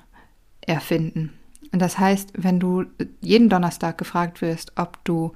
erfinden. 0.60 1.32
Und 1.72 1.80
das 1.80 1.98
heißt, 1.98 2.32
wenn 2.36 2.60
du 2.60 2.84
jeden 3.20 3.48
Donnerstag 3.48 3.98
gefragt 3.98 4.40
wirst, 4.40 4.72
ob 4.76 5.04
du 5.04 5.32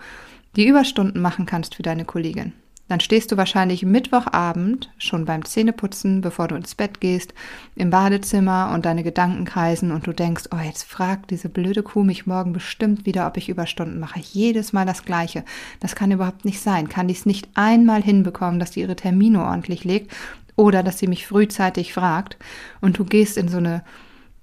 die 0.56 0.66
Überstunden 0.66 1.20
machen 1.20 1.46
kannst 1.46 1.74
für 1.74 1.82
deine 1.82 2.04
Kollegin, 2.04 2.52
dann 2.88 3.00
stehst 3.00 3.30
du 3.30 3.36
wahrscheinlich 3.36 3.84
Mittwochabend 3.84 4.90
schon 4.98 5.26
beim 5.26 5.44
Zähneputzen, 5.44 6.22
bevor 6.22 6.48
du 6.48 6.54
ins 6.54 6.74
Bett 6.74 7.00
gehst, 7.00 7.34
im 7.74 7.90
Badezimmer 7.90 8.72
und 8.74 8.86
deine 8.86 9.02
Gedanken 9.02 9.44
kreisen 9.44 9.92
und 9.92 10.06
du 10.06 10.12
denkst, 10.12 10.44
oh, 10.50 10.58
jetzt 10.64 10.84
fragt 10.84 11.30
diese 11.30 11.50
blöde 11.50 11.82
Kuh 11.82 12.02
mich 12.02 12.26
morgen 12.26 12.52
bestimmt 12.52 13.04
wieder, 13.04 13.26
ob 13.26 13.36
ich 13.36 13.50
Überstunden 13.50 14.00
mache. 14.00 14.20
Jedes 14.20 14.72
Mal 14.72 14.86
das 14.86 15.04
Gleiche. 15.04 15.44
Das 15.80 15.94
kann 15.94 16.10
überhaupt 16.10 16.46
nicht 16.46 16.60
sein. 16.60 16.88
Kann 16.88 17.08
dies 17.08 17.26
nicht 17.26 17.48
einmal 17.54 18.02
hinbekommen, 18.02 18.58
dass 18.58 18.70
die 18.70 18.80
ihre 18.80 18.96
Termine 18.96 19.44
ordentlich 19.44 19.84
legt 19.84 20.10
oder 20.56 20.82
dass 20.82 20.98
sie 20.98 21.06
mich 21.06 21.26
frühzeitig 21.26 21.92
fragt 21.92 22.36
und 22.80 22.98
du 22.98 23.04
gehst 23.04 23.36
in 23.36 23.48
so 23.48 23.58
eine, 23.58 23.84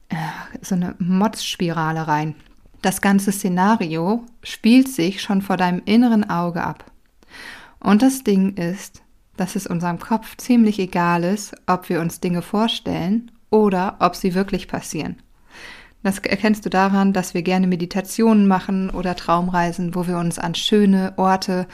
äh, 0.10 0.16
so 0.62 0.76
eine 0.76 0.96
Motzspirale 1.00 2.08
rein. 2.08 2.36
Das 2.82 3.02
ganze 3.02 3.32
Szenario 3.32 4.24
spielt 4.44 4.88
sich 4.88 5.22
schon 5.22 5.42
vor 5.42 5.58
deinem 5.58 5.82
inneren 5.86 6.30
Auge 6.30 6.64
ab. 6.64 6.92
Und 7.80 8.02
das 8.02 8.24
Ding 8.24 8.56
ist, 8.56 9.04
dass 9.38 9.56
es 9.56 9.68
unserem 9.68 10.00
Kopf 10.00 10.38
ziemlich 10.38 10.80
egal 10.80 11.24
ist, 11.24 11.56
ob 11.68 11.90
wir 11.90 12.00
uns 12.00 12.20
Dinge 12.20 12.42
vorstellen 12.42 13.32
oder 13.50 13.98
ob 14.00 14.16
sie 14.16 14.34
wirklich 14.34 14.68
passieren. 14.68 15.18
Das 16.04 16.20
erkennst 16.20 16.66
du 16.66 16.70
daran, 16.70 17.14
dass 17.14 17.34
wir 17.34 17.42
gerne 17.42 17.66
Meditationen 17.66 18.48
machen 18.48 18.92
oder 18.92 19.16
Traumreisen, 19.16 19.96
wo 19.96 20.08
wir 20.08 20.18
uns 20.20 20.38
an 20.38 20.54
schöne 20.54 21.14
Orte 21.18 21.68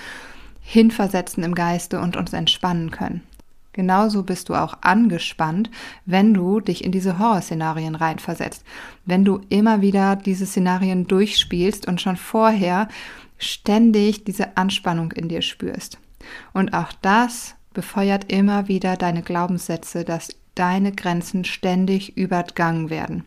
hinversetzen 0.62 1.44
im 1.44 1.54
Geiste 1.54 2.00
und 2.00 2.16
uns 2.16 2.32
entspannen 2.32 2.92
können. 2.92 3.24
Genauso 3.74 4.24
bist 4.24 4.50
du 4.50 4.56
auch 4.56 4.78
angespannt, 4.82 5.70
wenn 6.06 6.34
du 6.34 6.60
dich 6.60 6.84
in 6.84 6.92
diese 6.92 7.20
Horrorszenarien 7.20 7.96
reinversetzt. 7.96 8.66
Wenn 9.06 9.24
du 9.24 9.42
immer 9.50 9.82
wieder 9.82 10.18
diese 10.18 10.46
Szenarien 10.46 11.08
durchspielst 11.08 11.88
und 11.88 12.02
schon 12.02 12.18
vorher 12.18 12.90
ständig 13.42 14.24
diese 14.24 14.58
Anspannung 14.58 15.12
in 15.12 15.30
dir 15.30 15.42
spürst. 15.42 16.00
Und 16.54 16.74
auch 16.74 16.94
das 17.02 17.56
befeuert 17.74 18.32
immer 18.32 18.68
wieder 18.68 18.98
deine 18.98 19.22
Glaubenssätze, 19.22 20.04
dass 20.04 20.30
deine 20.56 20.92
Grenzen 20.92 21.46
ständig 21.46 22.18
übergangen 22.18 22.90
werden. 22.90 23.24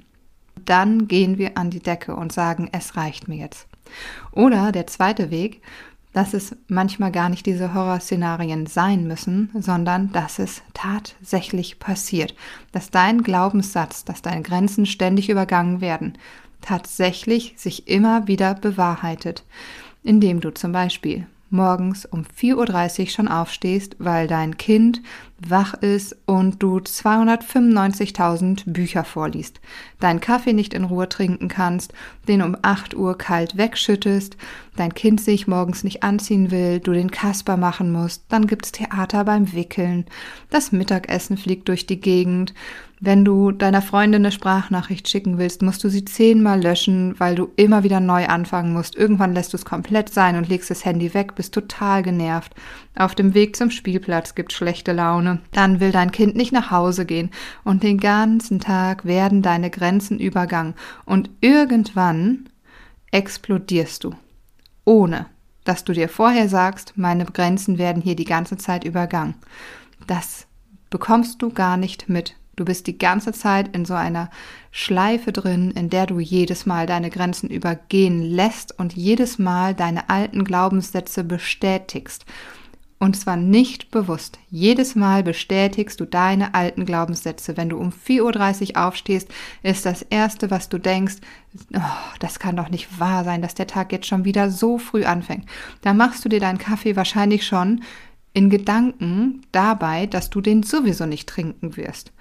Dann 0.65 1.09
gehen 1.09 1.39
wir 1.39 1.59
an 1.59 1.71
die 1.71 1.81
Decke 1.81 2.15
und 2.15 2.33
sagen, 2.33 2.69
es 2.73 2.97
reicht 2.97 3.29
mir 3.29 3.37
jetzt. 3.37 3.67
Oder 4.33 4.73
der 4.73 4.87
zweite 4.87 5.31
Weg, 5.31 5.63
dass 6.13 6.33
es 6.33 6.57
manchmal 6.69 7.11
gar 7.11 7.29
nicht 7.29 7.45
diese 7.45 7.75
Horrorszenarien 7.75 8.67
sein 8.67 9.07
müssen, 9.07 9.51
sondern 9.55 10.13
dass 10.13 10.39
es 10.39 10.63
tatsächlich 10.73 11.81
passiert, 11.81 12.35
dass 12.71 12.91
dein 12.91 13.23
Glaubenssatz, 13.23 14.05
dass 14.05 14.23
deine 14.23 14.43
Grenzen 14.43 14.87
ständig 14.87 15.29
übergangen 15.29 15.81
werden, 15.81 16.17
tatsächlich 16.61 17.55
sich 17.57 17.89
immer 17.89 18.29
wieder 18.29 18.55
bewahrheitet 18.55 19.45
indem 20.05 20.41
du 20.41 20.55
zum 20.55 20.71
Beispiel 20.71 21.27
morgens 21.55 22.05
um 22.05 22.25
4.30 22.25 23.01
Uhr 23.01 23.07
schon 23.09 23.29
aufstehst, 23.29 23.97
weil 23.99 24.27
dein 24.27 24.57
Kind 24.59 25.01
wach 25.39 25.75
ist 25.75 26.17
und 26.27 26.63
du 26.63 26.79
295.000 26.79 28.65
Bücher 28.67 29.05
vorliest, 29.05 29.61
deinen 30.01 30.21
Kaffee 30.21 30.53
nicht 30.53 30.75
in 30.75 30.85
Ruhe 30.85 31.09
trinken 31.09 31.49
kannst, 31.49 31.95
den 32.29 32.43
um 32.43 32.57
8 32.61 32.95
Uhr 32.95 33.17
kalt 33.17 33.57
wegschüttest, 33.57 34.37
dein 34.77 34.95
Kind 34.95 35.21
sich 35.21 35.47
morgens 35.47 35.85
nicht 35.85 36.03
anziehen 36.03 36.51
will, 36.51 36.81
du 36.81 36.93
den 36.93 37.11
Kasper 37.11 37.57
machen 37.57 37.93
musst, 37.93 38.25
dann 38.29 38.47
gibt's 38.47 38.73
Theater 38.73 39.25
beim 39.25 39.53
Wickeln, 39.53 40.07
das 40.51 40.73
Mittagessen 40.73 41.37
fliegt 41.37 41.69
durch 41.69 41.87
die 41.87 42.01
Gegend, 42.01 42.53
wenn 43.05 43.25
du 43.25 43.53
deiner 43.53 43.83
Freundin 43.83 44.23
eine 44.23 44.33
Sprachnachricht 44.33 45.09
schicken 45.09 45.39
willst, 45.39 45.63
musst 45.63 45.85
du 45.85 45.89
sie 45.89 46.05
zehnmal 46.05 46.63
löschen, 46.63 47.19
weil 47.19 47.35
du 47.35 47.51
immer 47.57 47.83
wieder 47.83 48.01
neu 48.01 48.27
anfangen 48.27 48.73
musst. 48.73 48.97
Irgendwann 48.97 49.35
lässt 49.35 49.53
du 49.53 49.57
es 49.57 49.65
komplett 49.65 50.13
sein 50.13 50.37
und 50.37 50.49
legst 50.49 50.71
das 50.71 50.85
Handy 50.85 51.15
weg, 51.15 51.35
bist 51.35 51.55
total 51.55 52.03
genervt. 52.03 52.55
Auf 52.97 53.15
dem 53.15 53.35
Weg 53.35 53.57
zum 53.57 53.71
Spielplatz 53.71 54.35
gibt 54.35 54.53
schlechte 54.53 54.93
Laune. 54.93 55.41
Dann 55.53 55.81
will 55.81 55.93
dein 55.93 56.13
Kind 56.13 56.37
nicht 56.37 56.53
nach 56.53 56.71
Hause 56.71 57.07
gehen 57.07 57.31
und 57.65 57.83
den 57.83 57.99
ganzen 57.99 58.61
Tag 58.61 59.05
werden 59.05 59.43
deine 59.43 59.71
Grenzen 59.71 60.19
übergangen 60.19 60.75
und 61.05 61.31
irgendwann 61.41 62.49
explodierst 63.11 64.05
du. 64.05 64.15
Ohne 64.85 65.27
dass 65.65 65.85
du 65.85 65.93
dir 65.93 66.09
vorher 66.09 66.49
sagst, 66.49 66.93
meine 66.97 67.25
Grenzen 67.25 67.79
werden 67.79 68.03
hier 68.03 68.17
die 68.17 68.27
ganze 68.27 68.57
Zeit 68.57 68.85
übergangen. 68.85 69.35
Das 70.07 70.47
bekommst 70.91 71.43
du 71.43 71.51
gar 71.51 71.77
nicht 71.77 72.09
mit. 72.09 72.37
Du 72.57 72.65
bist 72.65 72.87
die 72.87 72.99
ganze 72.99 73.33
Zeit 73.33 73.75
in 73.75 73.85
so 73.85 73.95
einer 73.95 74.31
Schleife 74.71 75.33
drin, 75.33 75.71
in 75.73 75.91
der 75.91 76.07
du 76.07 76.21
jedes 76.21 76.67
Mal 76.67 76.87
deine 76.87 77.11
Grenzen 77.11 77.51
übergehen 77.51 78.23
lässt 78.23 78.79
und 78.79 78.95
jedes 78.95 79.39
Mal 79.39 79.75
deine 79.75 80.09
alten 80.09 80.45
Glaubenssätze 80.45 81.25
bestätigst. 81.25 82.25
Und 83.01 83.17
zwar 83.17 83.37
nicht 83.37 83.91
bewusst. 83.91 84.39
Jedes 84.49 84.95
Mal 84.95 85.23
bestätigst 85.23 86.01
du 86.01 86.07
deine 86.07 86.55
alten 86.55 86.87
Glaubenssätze. 86.87 87.57
Wenn 87.57 87.69
du 87.69 87.77
um 87.77 87.91
4.30 87.91 88.77
Uhr 88.77 88.87
aufstehst, 88.87 89.29
ist 89.63 89.85
das 89.85 90.03
Erste, 90.03 90.51
was 90.51 90.69
du 90.69 90.79
denkst, 90.79 91.17
oh, 91.75 91.81
das 92.21 92.39
kann 92.39 92.57
doch 92.57 92.71
nicht 92.71 92.99
wahr 92.99 93.25
sein, 93.25 93.43
dass 93.43 93.55
der 93.55 93.67
Tag 93.67 93.93
jetzt 93.93 94.07
schon 94.07 94.25
wieder 94.25 94.51
so 94.51 94.79
früh 94.79 95.05
anfängt. 95.05 95.45
Da 95.83 95.93
machst 95.93 96.25
du 96.25 96.29
dir 96.29 96.41
deinen 96.41 96.59
Kaffee 96.59 96.97
wahrscheinlich 96.97 97.47
schon 97.47 97.83
in 98.35 98.51
Gedanken 98.51 99.43
dabei, 99.53 100.07
dass 100.07 100.29
du 100.29 100.43
den 100.43 100.63
sowieso 100.63 101.07
nicht 101.07 101.29
trinken 101.29 101.77
wirst. 101.77 102.13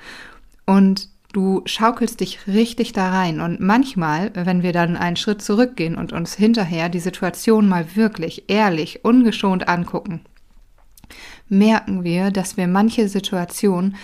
Und 0.66 1.10
du 1.34 1.64
schaukelst 1.66 2.22
dich 2.22 2.48
richtig 2.48 2.94
da 2.94 3.10
rein. 3.10 3.42
Und 3.42 3.60
manchmal, 3.60 4.32
wenn 4.36 4.64
wir 4.64 4.72
dann 4.72 4.96
einen 4.96 5.18
Schritt 5.18 5.42
zurückgehen 5.42 5.98
und 5.98 6.14
uns 6.14 6.36
hinterher 6.36 6.88
die 6.88 7.00
Situation 7.00 7.68
mal 7.68 7.96
wirklich 7.96 8.46
ehrlich, 8.48 9.04
ungeschont 9.04 9.68
angucken, 9.68 10.22
merken 11.50 12.04
wir, 12.04 12.32
dass 12.32 12.56
wir 12.56 12.68
manche 12.68 13.10
Situationen 13.10 13.96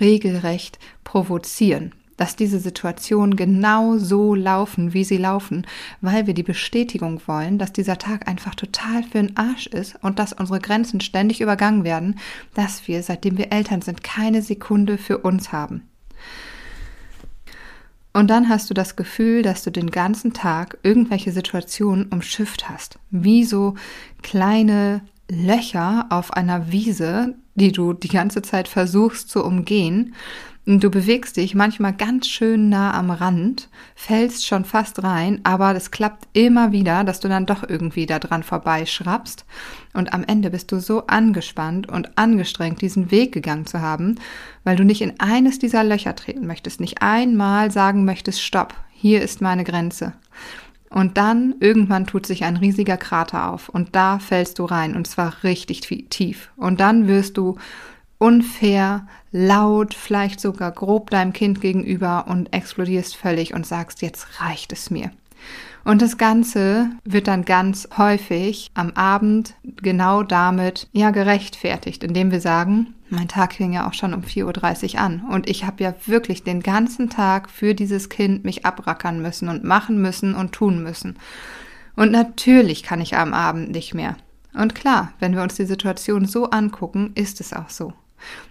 regelrecht 0.00 0.78
provozieren 1.04 1.94
dass 2.18 2.36
diese 2.36 2.58
Situationen 2.58 3.36
genau 3.36 3.96
so 3.96 4.34
laufen, 4.34 4.92
wie 4.92 5.04
sie 5.04 5.16
laufen, 5.16 5.66
weil 6.02 6.26
wir 6.26 6.34
die 6.34 6.42
Bestätigung 6.42 7.22
wollen, 7.26 7.58
dass 7.58 7.72
dieser 7.72 7.96
Tag 7.96 8.28
einfach 8.28 8.54
total 8.54 9.04
für 9.04 9.22
den 9.22 9.36
Arsch 9.38 9.68
ist 9.68 9.96
und 10.02 10.18
dass 10.18 10.34
unsere 10.34 10.60
Grenzen 10.60 11.00
ständig 11.00 11.40
übergangen 11.40 11.84
werden, 11.84 12.18
dass 12.54 12.86
wir, 12.86 13.02
seitdem 13.02 13.38
wir 13.38 13.52
Eltern 13.52 13.80
sind, 13.80 14.04
keine 14.04 14.42
Sekunde 14.42 14.98
für 14.98 15.18
uns 15.18 15.52
haben. 15.52 15.88
Und 18.12 18.28
dann 18.28 18.48
hast 18.48 18.68
du 18.68 18.74
das 18.74 18.96
Gefühl, 18.96 19.42
dass 19.42 19.62
du 19.62 19.70
den 19.70 19.90
ganzen 19.90 20.32
Tag 20.32 20.78
irgendwelche 20.82 21.30
Situationen 21.30 22.06
umschifft 22.06 22.68
hast, 22.68 22.98
wie 23.10 23.44
so 23.44 23.76
kleine 24.22 25.02
Löcher 25.30 26.06
auf 26.10 26.32
einer 26.32 26.72
Wiese, 26.72 27.36
die 27.54 27.70
du 27.70 27.92
die 27.92 28.08
ganze 28.08 28.42
Zeit 28.42 28.66
versuchst 28.66 29.30
zu 29.30 29.44
umgehen 29.44 30.14
Du 30.70 30.90
bewegst 30.90 31.38
dich 31.38 31.54
manchmal 31.54 31.94
ganz 31.94 32.28
schön 32.28 32.68
nah 32.68 32.92
am 32.92 33.10
Rand, 33.10 33.70
fällst 33.94 34.46
schon 34.46 34.66
fast 34.66 35.02
rein, 35.02 35.40
aber 35.42 35.72
das 35.72 35.90
klappt 35.90 36.28
immer 36.34 36.72
wieder, 36.72 37.04
dass 37.04 37.20
du 37.20 37.28
dann 37.28 37.46
doch 37.46 37.66
irgendwie 37.66 38.04
da 38.04 38.18
dran 38.18 38.42
vorbeischrappst. 38.42 39.46
Und 39.94 40.12
am 40.12 40.24
Ende 40.24 40.50
bist 40.50 40.70
du 40.70 40.78
so 40.78 41.06
angespannt 41.06 41.88
und 41.88 42.18
angestrengt, 42.18 42.82
diesen 42.82 43.10
Weg 43.10 43.32
gegangen 43.32 43.64
zu 43.64 43.80
haben, 43.80 44.16
weil 44.62 44.76
du 44.76 44.84
nicht 44.84 45.00
in 45.00 45.18
eines 45.18 45.58
dieser 45.58 45.84
Löcher 45.84 46.14
treten 46.14 46.46
möchtest, 46.46 46.80
nicht 46.80 47.00
einmal 47.00 47.70
sagen 47.70 48.04
möchtest, 48.04 48.42
stopp, 48.42 48.74
hier 48.92 49.22
ist 49.22 49.40
meine 49.40 49.64
Grenze. 49.64 50.12
Und 50.90 51.16
dann 51.16 51.54
irgendwann 51.60 52.06
tut 52.06 52.26
sich 52.26 52.44
ein 52.44 52.58
riesiger 52.58 52.98
Krater 52.98 53.50
auf 53.50 53.70
und 53.70 53.96
da 53.96 54.18
fällst 54.18 54.58
du 54.58 54.66
rein 54.66 54.96
und 54.96 55.06
zwar 55.06 55.44
richtig 55.44 55.80
tief. 56.10 56.50
Und 56.56 56.78
dann 56.78 57.08
wirst 57.08 57.38
du 57.38 57.56
unfair, 58.18 59.06
laut, 59.30 59.94
vielleicht 59.94 60.40
sogar 60.40 60.72
grob 60.72 61.10
deinem 61.10 61.32
Kind 61.32 61.60
gegenüber 61.60 62.26
und 62.28 62.52
explodierst 62.52 63.16
völlig 63.16 63.54
und 63.54 63.66
sagst, 63.66 64.02
jetzt 64.02 64.40
reicht 64.40 64.72
es 64.72 64.90
mir. 64.90 65.10
Und 65.84 66.02
das 66.02 66.18
Ganze 66.18 66.90
wird 67.04 67.28
dann 67.28 67.44
ganz 67.44 67.88
häufig 67.96 68.70
am 68.74 68.90
Abend 68.92 69.54
genau 69.62 70.22
damit 70.22 70.88
ja 70.92 71.10
gerechtfertigt, 71.10 72.04
indem 72.04 72.30
wir 72.30 72.40
sagen, 72.40 72.94
mein 73.08 73.28
Tag 73.28 73.54
fing 73.54 73.72
ja 73.72 73.88
auch 73.88 73.94
schon 73.94 74.12
um 74.12 74.20
4.30 74.20 74.94
Uhr 74.94 75.00
an 75.00 75.22
und 75.30 75.48
ich 75.48 75.64
habe 75.64 75.82
ja 75.82 75.94
wirklich 76.04 76.42
den 76.44 76.60
ganzen 76.60 77.08
Tag 77.08 77.48
für 77.48 77.74
dieses 77.74 78.10
Kind 78.10 78.44
mich 78.44 78.66
abrackern 78.66 79.22
müssen 79.22 79.48
und 79.48 79.64
machen 79.64 80.02
müssen 80.02 80.34
und 80.34 80.52
tun 80.52 80.82
müssen. 80.82 81.16
Und 81.96 82.12
natürlich 82.12 82.82
kann 82.82 83.00
ich 83.00 83.16
am 83.16 83.32
Abend 83.32 83.70
nicht 83.70 83.94
mehr. 83.94 84.16
Und 84.52 84.74
klar, 84.74 85.12
wenn 85.20 85.34
wir 85.34 85.42
uns 85.42 85.54
die 85.54 85.64
Situation 85.64 86.26
so 86.26 86.50
angucken, 86.50 87.12
ist 87.14 87.40
es 87.40 87.52
auch 87.52 87.70
so. 87.70 87.94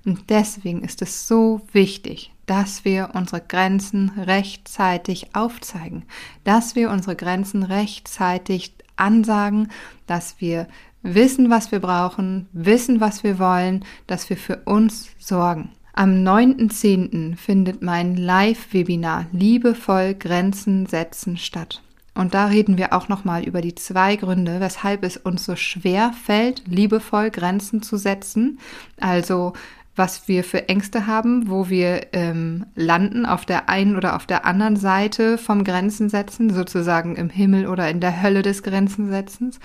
Und 0.06 0.30
deswegen 0.30 0.84
ist 0.84 1.02
es 1.02 1.28
so 1.28 1.62
wichtig, 1.72 2.32
dass 2.46 2.86
wir 2.86 3.12
unsere 3.14 3.42
Grenzen 3.42 4.10
rechtzeitig 4.18 5.36
aufzeigen, 5.36 6.06
dass 6.44 6.76
wir 6.76 6.90
unsere 6.90 7.16
Grenzen 7.16 7.64
rechtzeitig 7.64 8.74
ansagen, 8.96 9.70
dass 10.08 10.40
wir 10.40 10.68
wissen, 11.04 11.50
was 11.50 11.72
wir 11.72 11.80
brauchen, 11.80 12.48
wissen, 12.54 13.00
was 13.00 13.24
wir 13.24 13.40
wollen, 13.40 13.86
dass 14.08 14.30
wir 14.30 14.38
für 14.38 14.58
uns 14.66 15.10
sorgen. 15.20 15.72
Am 15.94 16.12
9.10. 16.24 17.36
findet 17.38 17.82
mein 17.82 18.16
Live-Webinar 18.16 19.26
Liebevoll 19.32 20.14
Grenzen 20.14 20.86
setzen 20.86 21.38
statt. 21.38 21.82
Und 22.18 22.34
da 22.34 22.48
reden 22.48 22.80
wir 22.80 22.94
auch 22.94 23.10
nochmal 23.10 23.44
über 23.44 23.62
die 23.62 23.76
zwei 23.76 24.16
Gründe, 24.16 24.60
weshalb 24.60 25.04
es 25.04 25.18
uns 25.18 25.46
so 25.46 25.56
schwer 25.56 26.14
fällt, 26.14 26.64
liebevoll 26.68 27.30
Grenzen 27.30 27.84
zu 27.84 27.96
setzen. 27.96 28.58
Also 29.00 29.54
was 29.96 30.28
wir 30.28 30.44
für 30.44 30.68
Ängste 30.68 31.06
haben, 31.06 31.48
wo 31.48 31.70
wir 31.70 32.08
ähm, 32.14 32.66
landen 32.74 33.28
auf 33.28 33.46
der 33.46 33.70
einen 33.70 33.96
oder 33.96 34.16
auf 34.16 34.26
der 34.26 34.46
anderen 34.46 34.78
Seite 34.78 35.38
vom 35.38 35.64
Grenzen 35.64 36.10
setzen, 36.10 36.52
sozusagen 36.52 37.16
im 37.16 37.30
Himmel 37.30 37.68
oder 37.68 37.88
in 37.88 38.00
der 38.00 38.20
Hölle 38.24 38.42
des 38.42 38.64
Grenzensetzens. 38.64 39.60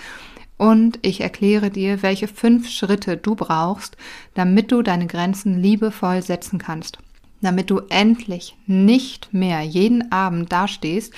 Und 0.55 0.99
ich 1.01 1.21
erkläre 1.21 1.71
dir, 1.71 2.03
welche 2.03 2.27
fünf 2.27 2.69
Schritte 2.69 3.17
du 3.17 3.33
brauchst, 3.33 3.97
damit 4.35 4.71
du 4.71 4.83
deine 4.83 5.07
Grenzen 5.07 5.59
liebevoll 5.59 6.21
setzen 6.21 6.59
kannst. 6.59 6.99
Damit 7.41 7.71
du 7.71 7.79
endlich 7.89 8.55
nicht 8.67 9.33
mehr 9.33 9.61
jeden 9.61 10.11
Abend 10.11 10.51
dastehst 10.51 11.13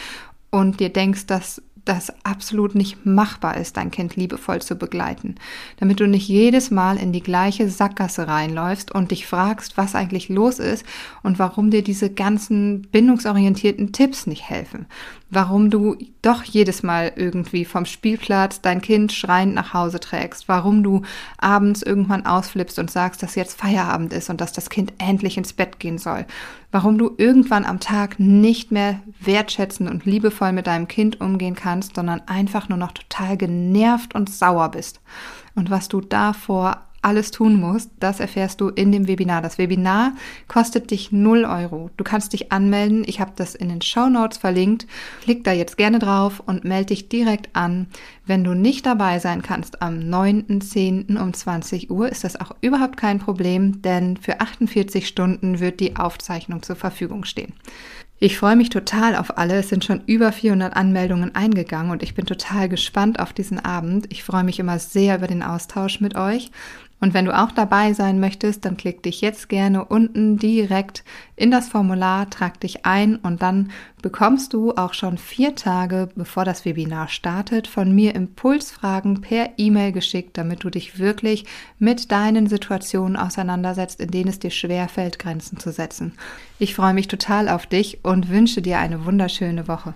und 0.56 0.80
dir 0.80 0.88
denkst, 0.88 1.26
dass 1.26 1.62
das 1.84 2.14
absolut 2.24 2.76
nicht 2.76 3.06
machbar 3.06 3.58
ist, 3.58 3.76
dein 3.76 3.92
Kind 3.92 4.16
liebevoll 4.16 4.62
zu 4.62 4.78
begleiten, 4.78 5.36
damit 5.78 6.00
du 6.00 6.08
nicht 6.08 6.30
jedes 6.30 6.72
Mal 6.72 6.96
in 6.96 7.12
die 7.12 7.22
gleiche 7.22 7.70
Sackgasse 7.70 8.30
reinläufst 8.30 8.90
und 8.90 9.12
dich 9.12 9.28
fragst, 9.28 9.76
was 9.76 9.96
eigentlich 9.96 10.30
los 10.30 10.60
ist 10.60 10.86
und 11.24 11.40
warum 11.40 11.72
dir 11.72 11.84
diese 11.84 12.10
ganzen 12.10 12.84
bindungsorientierten 12.84 13.92
Tipps 13.92 14.28
nicht 14.28 14.50
helfen, 14.50 14.86
warum 15.36 15.70
du 15.70 15.98
doch 16.22 16.44
jedes 16.44 16.82
Mal 16.82 17.12
irgendwie 17.16 17.66
vom 17.66 17.86
Spielplatz 17.86 18.62
dein 18.62 18.82
Kind 18.82 19.12
schreiend 19.12 19.54
nach 19.54 19.74
Hause 19.74 20.00
trägst, 20.00 20.48
warum 20.48 20.82
du 20.82 21.02
abends 21.38 21.82
irgendwann 21.82 22.26
ausflippst 22.26 22.80
und 22.80 22.90
sagst, 22.90 23.22
dass 23.22 23.36
jetzt 23.36 23.60
Feierabend 23.60 24.14
ist 24.14 24.30
und 24.30 24.42
dass 24.42 24.54
das 24.54 24.70
Kind 24.70 24.94
endlich 24.98 25.38
ins 25.38 25.54
Bett 25.54 25.80
gehen 25.80 25.98
soll, 25.98 26.26
warum 26.72 26.98
du 26.98 27.14
irgendwann 27.18 27.66
am 27.66 27.80
Tag 27.80 28.20
nicht 28.20 28.72
mehr 28.72 29.02
wertschätzend 29.20 29.90
und 29.90 30.06
liebevoll 30.06 30.54
mit 30.54 30.68
deinem 30.68 30.88
Kind 30.88 31.20
umgehen 31.22 31.56
kannst, 31.56 31.96
sondern 31.96 32.22
einfach 32.28 32.70
nur 32.70 32.78
noch 32.78 32.94
total 32.94 33.38
genervt 33.38 34.16
und 34.16 34.30
sauer 34.30 34.72
bist. 34.72 35.02
Und 35.54 35.70
was 35.70 35.90
du 35.90 36.02
davor 36.02 36.86
alles 37.06 37.32
tun 37.32 37.60
musst, 37.60 37.92
das 38.00 38.20
erfährst 38.20 38.60
du 38.60 38.70
in 38.70 38.92
dem 38.92 39.08
Webinar. 39.08 39.42
Das 39.42 39.58
Webinar 39.58 40.14
kostet 40.48 40.92
dich 40.92 41.12
0 41.12 41.46
Euro. 41.46 41.92
Du 41.98 42.04
kannst 42.04 42.34
dich 42.34 42.52
anmelden. 42.52 43.04
Ich 43.06 43.20
habe 43.20 43.34
das 43.36 43.56
in 43.56 43.70
den 43.70 43.82
Show 43.82 44.10
Notes 44.10 44.40
verlinkt. 44.40 44.88
Klick 45.22 45.44
da 45.44 45.52
jetzt 45.52 45.78
gerne 45.78 46.00
drauf 46.00 46.42
und 46.46 46.66
melde 46.66 46.88
dich 46.88 47.08
direkt 47.08 47.56
an. 47.56 47.88
Wenn 48.26 48.44
du 48.44 48.56
nicht 48.56 48.86
dabei 48.86 49.20
sein 49.20 49.44
kannst 49.44 49.82
am 49.82 50.00
9.10. 50.00 51.22
um 51.22 51.34
20 51.34 51.92
Uhr, 51.92 52.10
ist 52.10 52.24
das 52.24 52.40
auch 52.40 52.56
überhaupt 52.62 52.98
kein 52.98 53.20
Problem, 53.20 53.82
denn 53.84 54.18
für 54.18 54.42
48 54.42 55.08
Stunden 55.08 55.60
wird 55.60 55.80
die 55.80 55.96
Aufzeichnung 55.96 56.64
zur 56.64 56.76
Verfügung 56.76 57.24
stehen. 57.24 57.54
Ich 58.18 58.38
freue 58.38 58.56
mich 58.56 58.70
total 58.70 59.18
auf 59.18 59.38
alle. 59.38 59.56
Es 59.56 59.68
sind 59.68 59.84
schon 59.84 60.02
über 60.06 60.32
400 60.32 60.74
Anmeldungen 60.74 61.36
eingegangen 61.36 61.92
und 61.92 62.02
ich 62.02 62.16
bin 62.16 62.26
total 62.26 62.70
gespannt 62.70 63.20
auf 63.20 63.34
diesen 63.34 63.60
Abend. 63.60 64.08
Ich 64.10 64.24
freue 64.24 64.46
mich 64.46 64.58
immer 64.58 64.80
sehr 64.80 65.18
über 65.18 65.28
den 65.28 65.44
Austausch 65.44 66.00
mit 66.00 66.16
euch 66.16 66.50
und 67.02 67.14
wenn 67.14 67.26
du 67.26 67.38
auch 67.38 67.52
dabei 67.52 67.94
sein 67.94 68.20
möchtest, 68.20 68.64
dann 68.66 68.78
klick 68.78 69.04
dich 69.04 69.22
jetzt 69.22 69.50
gerne 69.50 69.86
unten 69.86 70.38
direkt 70.38 71.04
in 71.36 71.52
das 71.52 71.68
Formular, 71.68 72.30
trag 72.30 72.60
dich 72.62 72.86
ein 72.86 73.18
und 73.18 73.42
dann 73.42 73.72
bekommst 74.02 74.54
du 74.54 74.74
auch 74.74 74.94
schon 74.94 75.18
vier 75.18 75.56
Tage, 75.56 76.10
bevor 76.16 76.46
das 76.46 76.64
Webinar 76.64 77.10
startet, 77.10 77.68
von 77.68 77.94
mir 77.94 78.16
Impulsfragen 78.16 79.22
per 79.22 79.52
E-Mail 79.58 79.92
geschickt, 79.92 80.38
damit 80.38 80.64
du 80.64 80.70
dich 80.70 80.98
wirklich 80.98 81.46
mit 81.78 82.12
deinen 82.12 82.48
Situationen 82.48 83.18
auseinandersetzt, 83.18 84.00
in 84.00 84.10
denen 84.10 84.30
es 84.30 84.40
dir 84.40 84.52
schwerfällt, 84.52 85.20
Grenzen 85.20 85.60
zu 85.60 85.72
setzen. 85.72 86.14
Ich 86.58 86.74
freue 86.74 86.94
mich 86.94 87.08
total 87.08 87.50
auf 87.50 87.68
dich 87.68 88.00
und 88.04 88.30
wünsche 88.30 88.62
dir 88.62 88.80
eine 88.80 89.06
wunderschöne 89.06 89.68
Woche. 89.68 89.94